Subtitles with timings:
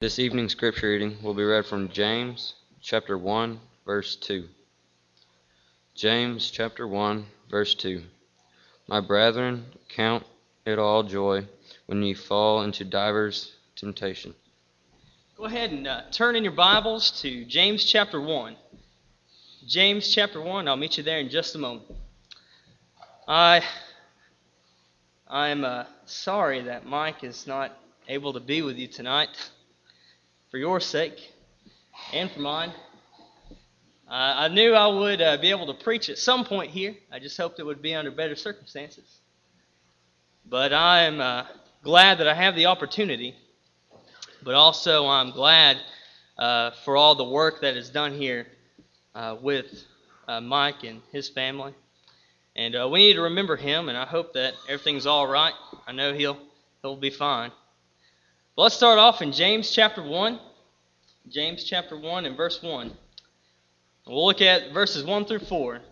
[0.00, 4.48] This evening's scripture reading will be read from James chapter 1, verse 2.
[5.94, 8.02] James chapter 1, verse 2.
[8.86, 10.24] My brethren, count
[10.64, 11.46] it all joy
[11.84, 14.34] when ye fall into divers temptation.
[15.36, 18.56] Go ahead and uh, turn in your Bibles to James chapter 1.
[19.68, 21.84] James chapter 1, I'll meet you there in just a moment.
[23.28, 23.62] I
[25.28, 27.78] I'm uh, sorry that Mike is not
[28.08, 29.50] able to be with you tonight
[30.50, 31.32] for your sake
[32.12, 32.70] and for mine.
[34.08, 36.96] Uh, I knew I would uh, be able to preach at some point here.
[37.12, 39.20] I just hoped it would be under better circumstances.
[40.44, 41.44] But I am uh,
[41.84, 43.36] glad that I have the opportunity.
[44.42, 45.76] But also, I'm glad
[46.36, 48.48] uh, for all the work that is done here
[49.14, 49.66] uh, with
[50.26, 51.74] uh, Mike and his family.
[52.56, 55.54] And we need to remember him, and I hope that everything's all right.
[55.86, 56.38] I know he'll
[56.82, 57.52] he'll be fine.
[58.60, 60.38] Well, let's start off in James chapter 1.
[61.30, 62.92] James chapter 1 and verse 1.
[64.06, 65.76] We'll look at verses 1 through 4.
[65.76, 65.82] It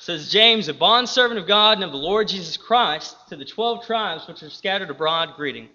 [0.00, 3.86] says, James, a bondservant of God and of the Lord Jesus Christ, to the twelve
[3.86, 5.70] tribes which are scattered abroad, greeting.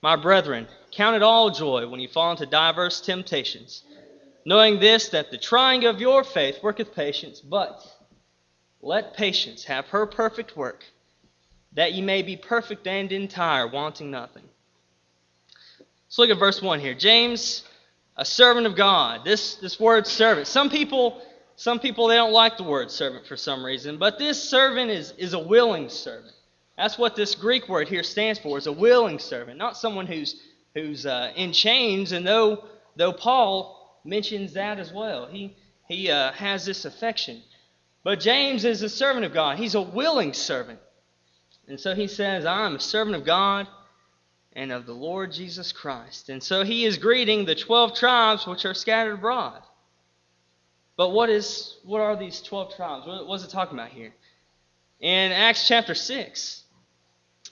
[0.00, 3.84] My brethren, count it all joy when you fall into diverse temptations,
[4.46, 7.86] knowing this, that the trying of your faith worketh patience, but
[8.80, 10.82] let patience have her perfect work,
[11.74, 14.44] that ye may be perfect and entire, wanting nothing.
[16.08, 16.94] Let's look at verse 1 here.
[16.94, 17.64] James,
[18.16, 19.26] a servant of God.
[19.26, 20.46] This, this word servant.
[20.46, 21.20] Some people,
[21.56, 25.12] some people they don't like the word servant for some reason, but this servant is,
[25.18, 26.32] is a willing servant.
[26.78, 30.40] That's what this Greek word here stands for, is a willing servant, not someone who's
[30.74, 32.12] who's uh, in chains.
[32.12, 32.64] And though
[32.96, 35.56] though Paul mentions that as well, he
[35.88, 37.42] he uh, has this affection.
[38.02, 39.58] But James is a servant of God.
[39.58, 40.78] He's a willing servant.
[41.66, 43.66] And so he says, I'm a servant of God
[44.52, 46.28] and of the Lord Jesus Christ.
[46.28, 49.62] And so he is greeting the 12 tribes which are scattered abroad.
[50.96, 53.06] But what is what are these 12 tribes?
[53.06, 54.12] What, is it talking about here?
[55.00, 56.64] In Acts chapter 6,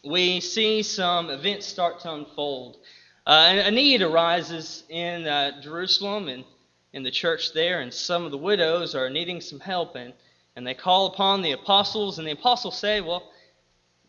[0.05, 2.79] we see some events start to unfold.
[3.25, 6.45] Uh, a need arises in uh, Jerusalem and
[6.93, 10.12] in the church there, and some of the widows are needing some help, and,
[10.56, 13.31] and they call upon the apostles, and the apostles say, Well,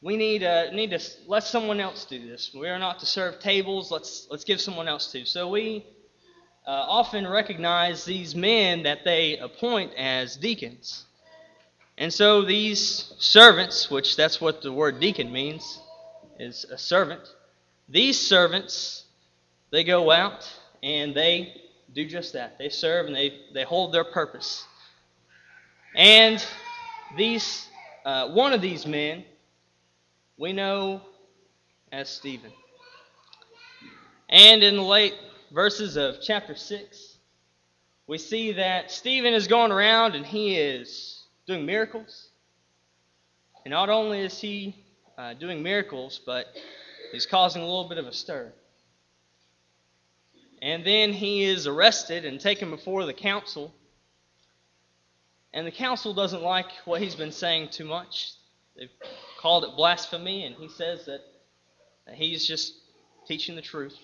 [0.01, 2.51] we need, uh, need to let someone else do this.
[2.53, 3.91] We are not to serve tables.
[3.91, 5.25] Let's, let's give someone else to.
[5.25, 5.85] So we
[6.67, 11.05] uh, often recognize these men that they appoint as deacons.
[11.97, 15.79] And so these servants, which that's what the word deacon means,
[16.39, 17.21] is a servant.
[17.89, 19.05] These servants,
[19.71, 20.47] they go out
[20.83, 21.55] and they
[21.93, 22.59] do just that.
[22.59, 24.63] They serve and they, they hold their purpose.
[25.95, 26.45] And
[27.17, 27.67] these,
[28.05, 29.23] uh, one of these men,
[30.37, 31.01] we know
[31.91, 32.51] as Stephen.
[34.29, 35.15] And in the late
[35.51, 37.17] verses of chapter 6,
[38.07, 42.29] we see that Stephen is going around and he is doing miracles.
[43.65, 44.75] And not only is he
[45.17, 46.45] uh, doing miracles, but
[47.11, 48.53] he's causing a little bit of a stir.
[50.61, 53.73] And then he is arrested and taken before the council.
[55.53, 58.36] And the council doesn't like what he's been saying too much.
[58.77, 58.89] They've
[59.39, 61.21] called it blasphemy, and he says that,
[62.13, 62.73] he's just
[63.27, 63.97] teaching the truth.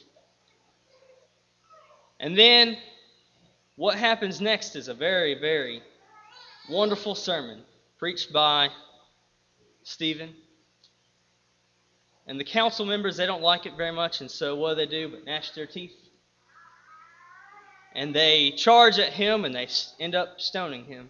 [2.20, 2.78] And then
[3.76, 5.82] what happens next is a very, very
[6.70, 7.62] wonderful sermon
[7.98, 8.70] preached by
[9.84, 10.34] Stephen.
[12.26, 14.86] And the council members, they don't like it very much, and so what do they
[14.86, 15.96] do but gnash their teeth?
[17.96, 19.68] And they charge at him and they
[20.00, 21.10] end up stoning him.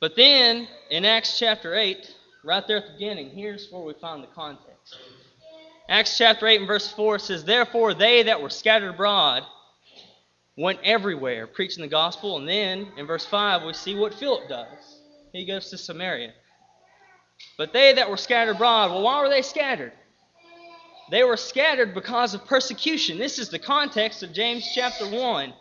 [0.00, 4.22] But then, in Acts chapter 8, right there at the beginning, here's where we find
[4.22, 4.96] the context.
[5.90, 9.44] Acts chapter 8 and verse 4 says, Therefore they that were scattered abroad
[10.56, 12.36] went everywhere preaching the gospel.
[12.36, 15.00] And then in verse 5, we see what Philip does.
[15.32, 16.32] He goes to Samaria.
[17.56, 19.92] But they that were scattered abroad, well, why were they scattered?
[21.10, 23.18] They were scattered because of persecution.
[23.18, 25.52] This is the context of James chapter 1.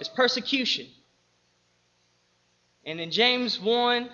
[0.00, 0.86] It's persecution.
[2.86, 4.10] And in James 1,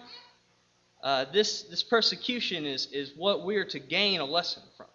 [1.02, 4.86] uh, this, this persecution is, is what we're to gain a lesson from.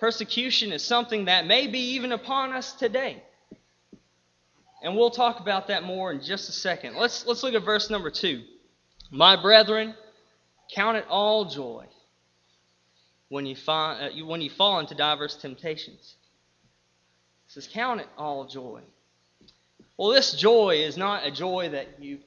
[0.00, 3.22] Persecution is something that may be even upon us today.
[4.82, 6.96] And we'll talk about that more in just a second.
[6.96, 8.42] Let's, let's look at verse number 2.
[9.10, 9.94] My brethren,
[10.74, 11.84] count it all joy
[13.28, 16.14] when you, find, uh, when you fall into diverse temptations.
[17.46, 18.80] It says, Count it all joy.
[20.00, 22.20] Well, this joy is not a joy that you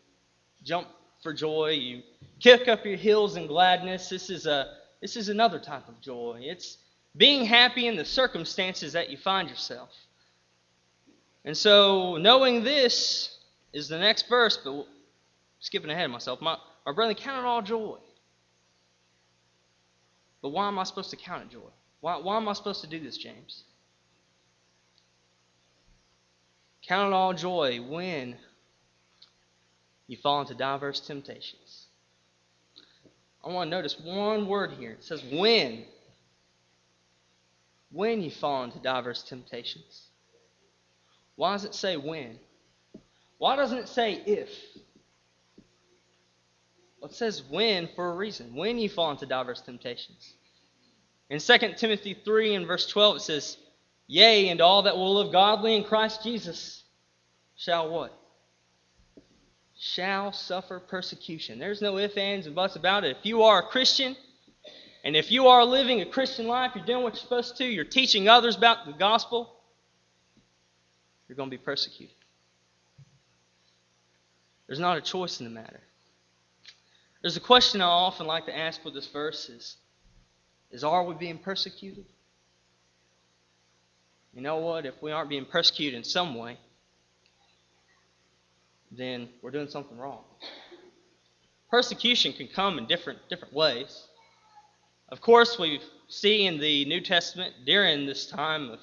[0.64, 0.88] jump
[1.24, 2.04] for joy, you
[2.40, 4.10] kick up your heels in gladness.
[4.10, 6.42] This is a this is another type of joy.
[6.44, 6.78] It's
[7.18, 9.90] being happy in the circumstances that you find yourself.
[11.46, 13.40] And so, knowing this
[13.74, 14.86] is the next verse, but
[15.60, 16.42] skipping ahead of myself.
[16.42, 17.98] My, my brother, count it all joy.
[20.44, 21.72] But why am I supposed to count it joy?
[22.02, 23.64] Why, why am I supposed to do this, James?
[26.94, 28.36] Count it all joy when
[30.06, 31.88] you fall into diverse temptations.
[33.44, 34.92] I want to notice one word here.
[34.92, 35.86] It says when.
[37.92, 40.04] When you fall into diverse temptations.
[41.36, 42.38] Why does it say when?
[43.40, 44.52] Why doesn't it say if?
[47.02, 48.54] Well, it says when for a reason.
[48.54, 50.36] When you fall into diverse temptations.
[51.32, 53.58] In 2 Timothy 3 and verse 12, it says,
[54.06, 56.83] Yea, and all that will live godly in Christ Jesus
[57.56, 58.18] shall what?
[59.78, 61.60] Shall suffer persecution.
[61.60, 63.18] There's no ifs, ands, and buts about it.
[63.18, 64.16] If you are a Christian,
[65.04, 67.84] and if you are living a Christian life, you're doing what you're supposed to, you're
[67.84, 69.54] teaching others about the gospel,
[71.28, 72.16] you're going to be persecuted.
[74.68, 75.82] There's not a choice in the matter.
[77.22, 79.78] There's a question I often like to ask with this verse is,
[80.72, 82.06] is are we being persecuted?
[84.34, 84.86] You know what?
[84.86, 86.58] If we aren't being persecuted in some way,
[88.98, 90.24] then we're doing something wrong.
[91.70, 94.08] Persecution can come in different different ways.
[95.10, 98.80] Of course, we see in the New Testament during this time of,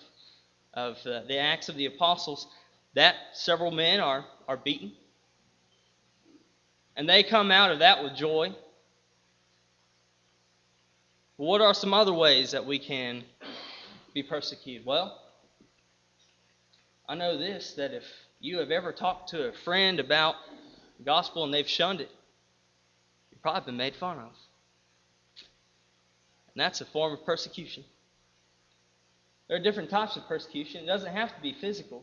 [0.74, 2.46] of uh, the Acts of the Apostles
[2.94, 4.92] that several men are, are beaten.
[6.96, 8.54] And they come out of that with joy.
[11.36, 13.24] What are some other ways that we can
[14.12, 14.86] be persecuted?
[14.86, 15.20] Well,
[17.08, 18.04] I know this that if
[18.40, 20.34] you have ever talked to a friend about
[20.98, 22.10] the gospel and they've shunned it,
[23.30, 24.32] you've probably been made fun of.
[26.54, 27.84] And that's a form of persecution.
[29.46, 30.84] There are different types of persecution.
[30.84, 32.02] It doesn't have to be physical,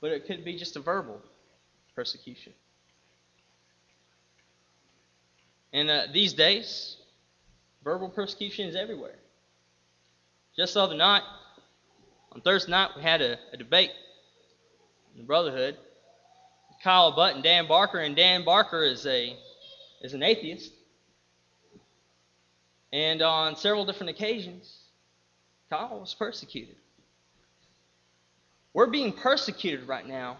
[0.00, 1.20] but it could be just a verbal
[1.94, 2.52] persecution.
[5.72, 6.96] And uh, these days,
[7.84, 9.14] verbal persecution is everywhere.
[10.56, 11.22] Just the other night,
[12.32, 13.92] on Thursday night, we had a, a debate
[15.16, 15.76] the Brotherhood.
[16.82, 19.36] Kyle Butt and Dan Barker, and Dan Barker is a
[20.00, 20.72] is an atheist.
[22.92, 24.78] And on several different occasions,
[25.68, 26.76] Kyle was persecuted.
[28.72, 30.38] We're being persecuted right now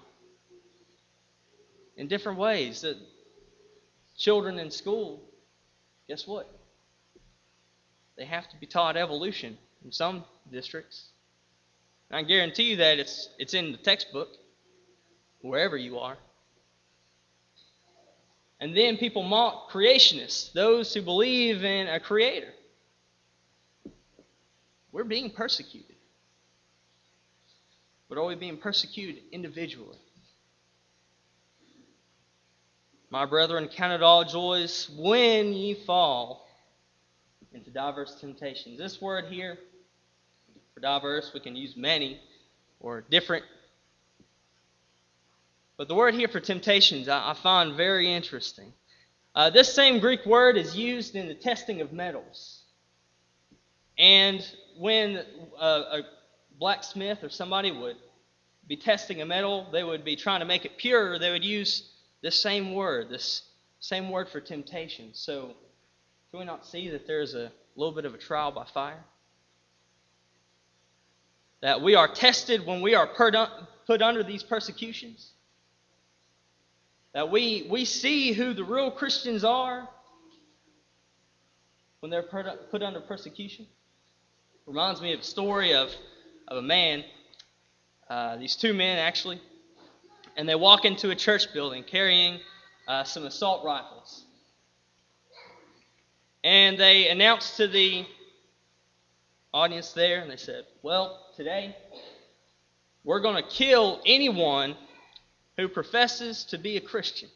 [1.96, 2.80] in different ways.
[2.80, 2.96] The
[4.16, 5.20] children in school,
[6.08, 6.50] guess what?
[8.16, 11.04] They have to be taught evolution in some districts.
[12.10, 14.36] I guarantee you that it's, it's in the textbook,
[15.40, 16.16] wherever you are.
[18.60, 22.52] And then people mock creationists, those who believe in a creator.
[24.92, 25.96] We're being persecuted.
[28.08, 29.96] But are we being persecuted individually?
[33.08, 36.46] My brethren, count it all joys when ye fall
[37.52, 38.78] into diverse temptations.
[38.78, 39.58] This word here,
[40.74, 42.20] for diverse, we can use many
[42.78, 43.44] or different
[45.80, 48.70] but the word here for temptations I, I find very interesting.
[49.34, 52.64] Uh, this same Greek word is used in the testing of metals.
[53.96, 54.46] And
[54.76, 55.24] when
[55.58, 56.02] a, a
[56.58, 57.96] blacksmith or somebody would
[58.68, 61.92] be testing a metal, they would be trying to make it pure, they would use
[62.20, 63.40] this same word, this
[63.78, 65.14] same word for temptation.
[65.14, 65.54] So,
[66.30, 69.02] can we not see that there's a little bit of a trial by fire?
[71.62, 75.32] That we are tested when we are put under these persecutions?
[77.12, 79.88] That we, we see who the real Christians are
[82.00, 83.66] when they're put under persecution.
[84.66, 85.90] Reminds me of a story of,
[86.46, 87.04] of a man,
[88.08, 89.40] uh, these two men actually,
[90.36, 92.38] and they walk into a church building carrying
[92.86, 94.24] uh, some assault rifles.
[96.44, 98.06] And they announce to the
[99.52, 101.76] audience there, and they said, Well, today
[103.04, 104.76] we're going to kill anyone
[105.60, 107.28] who professes to be a Christian.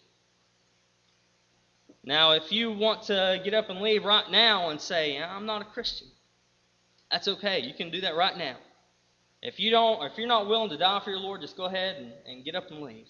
[2.03, 5.63] Now, if you want to get up and leave right now and say, I'm not
[5.63, 6.09] a Christian,
[7.11, 7.61] that's okay.
[7.61, 8.57] You can do that right now.
[9.43, 11.97] If you don't, if you're not willing to die for your Lord, just go ahead
[11.97, 13.09] and, and get up and leave.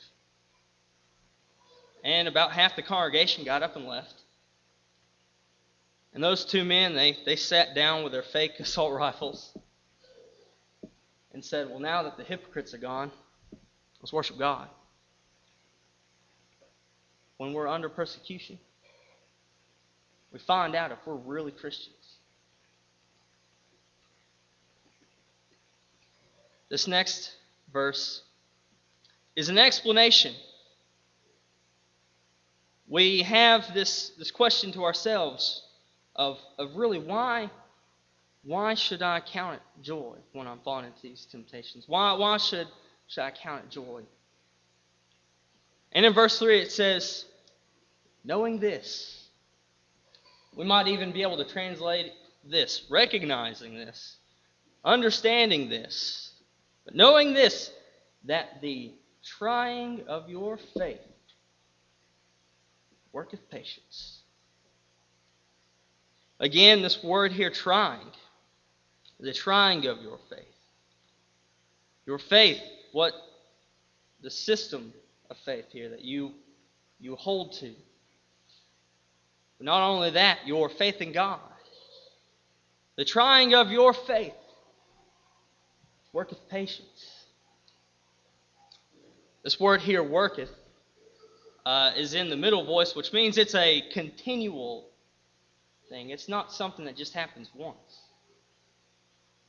[2.02, 4.14] And about half the congregation got up and left.
[6.12, 9.56] And those two men, they, they sat down with their fake assault rifles
[11.32, 13.12] and said, Well, now that the hypocrites are gone,
[14.00, 14.68] let's worship God
[17.44, 18.58] when we're under persecution,
[20.32, 22.04] we find out if we're really Christians.
[26.74, 27.30] this next
[27.72, 28.22] verse
[29.36, 30.34] is an explanation.
[32.88, 35.62] We have this, this question to ourselves
[36.16, 37.48] of, of really why,
[38.42, 41.84] why should I count it joy when I'm falling into these temptations?
[41.86, 42.66] Why, why should,
[43.06, 44.02] should I count it joy?
[45.92, 47.24] And in verse 3 it says,
[48.24, 49.28] knowing this,
[50.56, 52.12] we might even be able to translate
[52.44, 54.16] this, recognizing this,
[54.84, 56.32] understanding this,
[56.84, 57.70] but knowing this,
[58.24, 61.00] that the trying of your faith
[63.12, 64.20] worketh patience.
[66.40, 68.06] Again, this word here, trying,
[69.20, 70.44] the trying of your faith.
[72.06, 72.60] Your faith,
[72.92, 73.14] what
[74.20, 74.92] the system
[75.30, 76.32] of faith here that you
[77.00, 77.74] you hold to.
[79.64, 81.40] Not only that, your faith in God.
[82.96, 84.34] The trying of your faith
[86.12, 87.24] worketh patience.
[89.42, 90.50] This word here, worketh,
[91.64, 94.90] uh, is in the middle voice, which means it's a continual
[95.88, 96.10] thing.
[96.10, 98.02] It's not something that just happens once.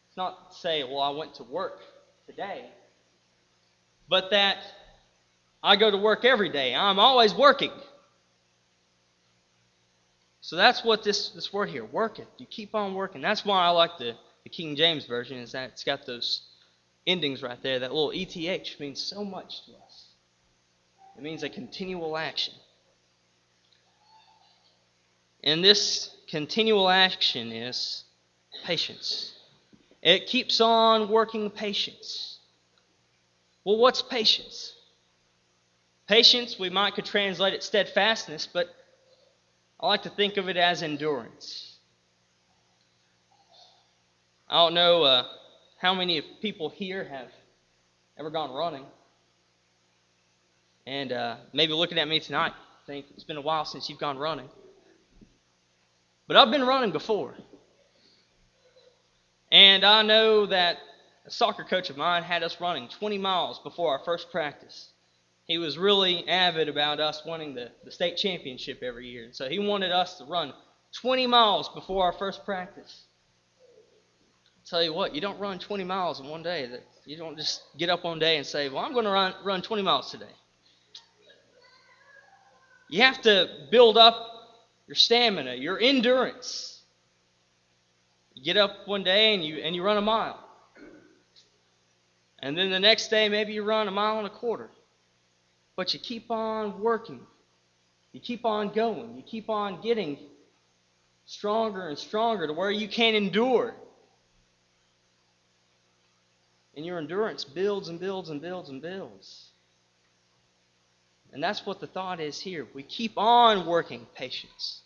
[0.08, 1.82] It's not say, well, I went to work
[2.26, 2.70] today,
[4.08, 4.60] but that
[5.62, 6.74] I go to work every day.
[6.74, 7.72] I'm always working.
[10.46, 12.28] So that's what this, this word here, worketh.
[12.38, 13.20] You keep on working.
[13.20, 16.44] That's why I like the, the King James Version, is that it's got those
[17.08, 17.80] endings right there.
[17.80, 20.06] That little ETH means so much to us.
[21.18, 22.54] It means a continual action.
[25.44, 28.04] And this continual action is
[28.66, 29.34] patience.
[30.04, 32.38] It keeps on working patience.
[33.64, 34.76] Well, what's patience?
[36.08, 38.68] Patience, we might could translate it steadfastness, but
[39.80, 41.78] I like to think of it as endurance.
[44.50, 45.28] I don't know uh,
[45.80, 47.30] how many people here have
[48.18, 48.86] ever gone running.
[50.88, 52.54] And uh, maybe looking at me tonight,
[52.86, 54.50] think it's been a while since you've gone running.
[56.28, 57.34] But I've been running before.
[59.52, 60.78] And I know that
[61.26, 64.90] a soccer coach of mine had us running 20 miles before our first practice.
[65.46, 69.26] He was really avid about us winning the, the state championship every year.
[69.26, 70.54] And so he wanted us to run
[71.02, 73.04] 20 miles before our first practice.
[74.58, 76.68] I'll tell you what, you don't run 20 miles in one day.
[77.06, 79.62] You don't just get up one day and say, Well, I'm going to run, run
[79.62, 80.26] 20 miles today.
[82.90, 84.16] You have to build up
[84.88, 86.82] your stamina, your endurance.
[88.34, 90.40] You get up one day and you, and you run a mile.
[92.40, 94.70] And then the next day, maybe you run a mile and a quarter.
[95.76, 97.20] But you keep on working.
[98.14, 99.18] You keep on going.
[99.18, 100.18] You keep on getting
[101.26, 103.76] stronger and stronger to where you can endure.
[106.76, 109.50] And your endurance builds and builds and builds and builds.
[111.34, 112.66] And that's what the thought is here.
[112.74, 114.82] We keep on working patience.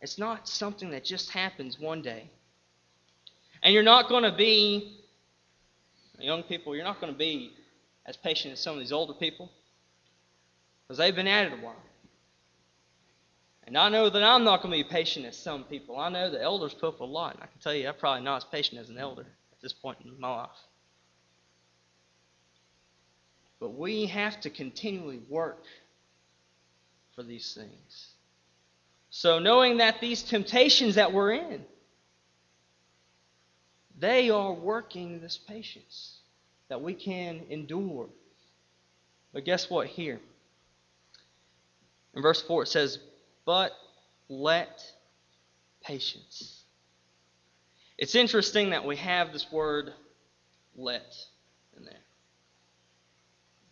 [0.00, 2.28] It's not something that just happens one day.
[3.62, 4.96] And you're not going to be,
[6.18, 7.52] young people, you're not going to be
[8.06, 9.50] as patient as some of these older people
[10.88, 11.76] because they've been at it a while.
[13.66, 15.98] And I know that I'm not going to be patient as some people.
[15.98, 17.34] I know the elders put up a lot.
[17.34, 19.74] And I can tell you, I'm probably not as patient as an elder at this
[19.74, 20.48] point in my life.
[23.60, 25.62] But we have to continually work
[27.14, 28.12] for these things.
[29.10, 31.64] So, knowing that these temptations that we're in,
[33.98, 36.20] they are working this patience
[36.68, 38.08] that we can endure.
[39.34, 40.20] But guess what here?
[42.18, 42.98] In verse 4 it says,
[43.46, 43.72] But
[44.28, 44.82] let
[45.82, 46.64] patience.
[47.96, 49.94] It's interesting that we have this word
[50.76, 51.16] let
[51.76, 52.02] in there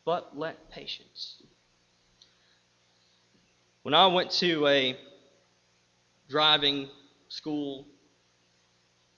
[0.06, 1.42] but let patience.
[3.82, 4.96] When I went to a
[6.28, 6.88] driving
[7.28, 7.86] school,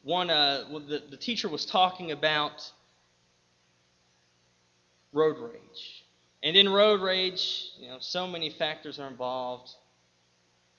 [0.02, 2.68] one uh, the, the teacher was talking about
[5.12, 5.97] road rage.
[6.42, 9.70] And in road rage, you know, so many factors are involved.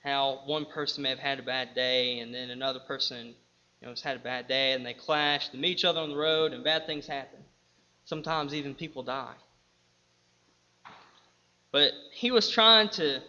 [0.02, 3.34] How one person may have had a bad day, and then another person, you
[3.82, 6.16] know, has had a bad day, and they clash, they meet each other on the
[6.16, 7.40] road, and bad things happen.
[8.06, 9.34] Sometimes even people die.
[11.72, 13.20] But he was trying to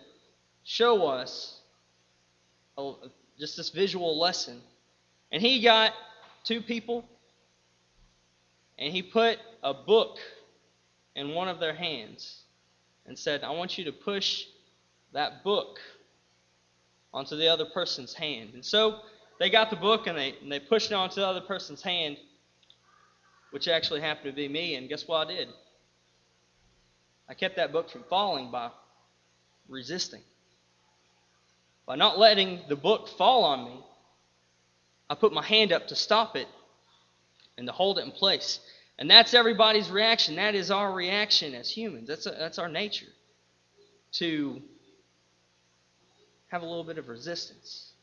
[0.64, 1.60] show us
[2.78, 2.94] a,
[3.40, 4.62] just this visual lesson.
[5.32, 5.94] And he got
[6.44, 7.06] two people
[8.78, 10.18] and he put a book
[11.16, 12.42] in one of their hands
[13.06, 14.46] and said, I want you to push
[15.14, 15.80] that book
[17.14, 18.52] onto the other person's hand.
[18.54, 19.00] And so
[19.40, 22.18] they got the book and they, and they pushed it onto the other person's hand.
[23.52, 25.50] which actually happened to be me, and guess what I did?
[27.30, 28.72] I kept that book from falling by
[29.68, 30.22] resisting.
[31.86, 33.80] By not letting the book fall on me,
[35.10, 36.48] I put my hand up to stop it
[37.58, 38.60] and to hold it in place.
[39.02, 40.36] And that's everybody's reaction.
[40.36, 42.08] That is our reaction as humans.
[42.08, 43.08] That's, a, that's our nature
[44.14, 44.62] to
[46.50, 47.94] have a little bit of resistance.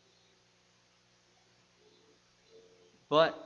[3.08, 3.38] But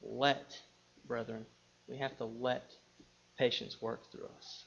[0.00, 0.56] let,
[1.04, 1.44] brethren,
[1.88, 2.70] we have to let
[3.36, 4.64] patience work through us.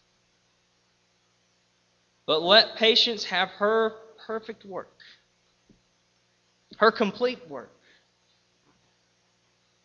[2.25, 3.93] But let patience have her
[4.27, 4.91] perfect work,
[6.79, 7.71] her complete work,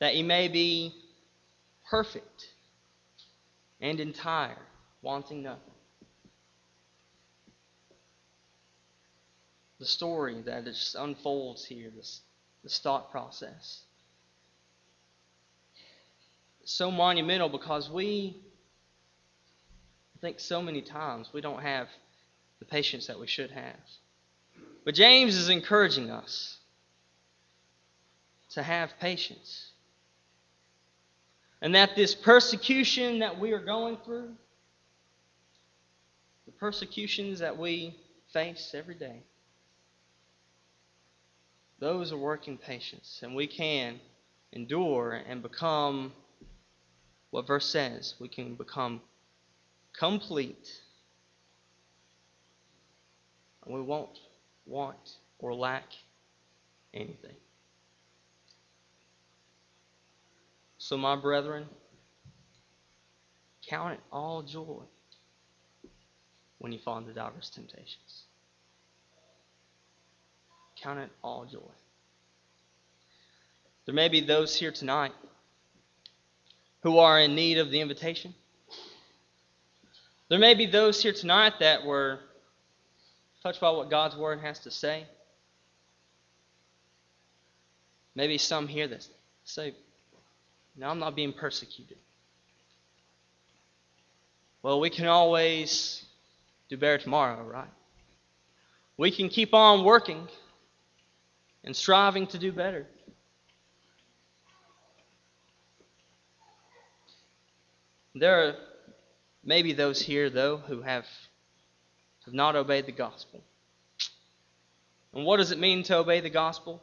[0.00, 1.00] that ye may be
[1.90, 2.47] perfect
[3.80, 4.62] and entire,
[5.02, 5.75] wanting nothing.
[9.78, 12.20] The story that just unfolds here, this,
[12.62, 13.82] this thought process.
[16.64, 18.37] so monumental because we
[20.16, 21.88] I think so many times we don't have
[22.59, 23.80] the patience that we should have.
[24.85, 26.59] But James is encouraging us
[28.50, 29.69] to have patience.
[31.62, 34.31] And that this persecution that we are going through,
[36.47, 37.97] the persecutions that we
[38.33, 39.23] face every day,
[41.79, 43.21] those are working patience.
[43.23, 44.00] And we can
[44.52, 46.12] endure and become
[47.31, 48.14] what verse says.
[48.19, 49.00] We can become
[49.99, 50.69] complete.
[53.64, 54.19] And we won't
[54.67, 55.87] want or lack
[56.95, 57.37] anything.
[60.90, 61.66] So, my brethren,
[63.68, 64.82] count it all joy
[66.59, 68.25] when you fall into diverse temptations.
[70.82, 71.61] Count it all joy.
[73.87, 75.12] There may be those here tonight
[76.82, 78.35] who are in need of the invitation.
[80.28, 82.18] There may be those here tonight that were
[83.44, 85.07] touched by what God's Word has to say.
[88.16, 89.07] Maybe some here that
[89.44, 89.76] say,
[90.76, 91.98] No, I'm not being persecuted.
[94.62, 96.04] Well, we can always
[96.68, 97.70] do better tomorrow, right?
[98.96, 100.28] We can keep on working
[101.64, 102.87] and striving to do better.
[108.14, 108.54] There are
[109.44, 111.06] maybe those here, though, who have,
[112.24, 113.42] have not obeyed the gospel.
[115.14, 116.83] And what does it mean to obey the gospel?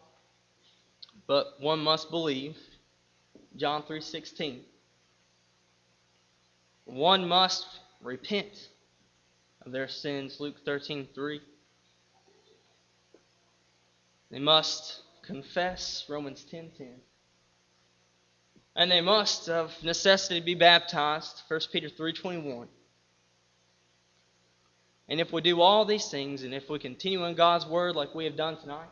[1.28, 2.58] But one must believe.
[3.58, 4.64] John 3:16.
[6.86, 7.66] One must
[8.02, 8.70] repent
[9.66, 10.40] of their sins.
[10.40, 11.42] Luke 13:3.
[14.30, 16.06] They must confess.
[16.08, 17.02] Romans 10:10.
[18.76, 21.42] And they must of necessity be baptized.
[21.48, 22.70] 1 Peter 3:21.
[25.10, 28.14] And if we do all these things and if we continue in God's word like
[28.14, 28.90] we have done tonight,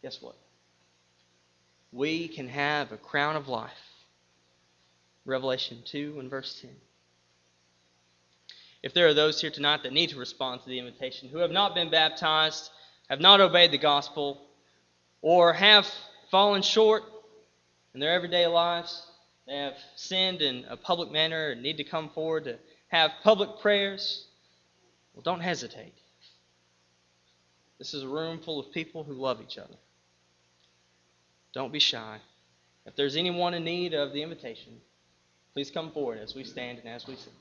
[0.00, 0.36] guess what?
[1.92, 3.70] We can have a crown of life.
[5.24, 6.70] Revelation 2 and verse 10.
[8.82, 11.52] If there are those here tonight that need to respond to the invitation, who have
[11.52, 12.70] not been baptized,
[13.08, 14.40] have not obeyed the gospel,
[15.20, 15.86] or have
[16.30, 17.04] fallen short
[17.94, 19.06] in their everyday lives,
[19.46, 23.60] they have sinned in a public manner and need to come forward to have public
[23.60, 24.26] prayers,
[25.14, 25.94] well, don't hesitate.
[27.78, 29.74] This is a room full of people who love each other.
[31.52, 32.18] Don't be shy.
[32.86, 34.80] If there's anyone in need of the invitation,
[35.52, 37.32] please come forward as we stand and as we sing.